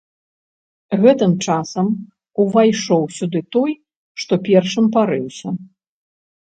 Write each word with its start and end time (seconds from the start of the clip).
Гэтым 1.03 1.35
часам 1.49 1.87
увайшоў 2.45 3.01
сюды 3.19 3.39
той, 3.59 3.71
што 4.25 4.33
першым 4.51 4.85
парыўся. 4.99 5.49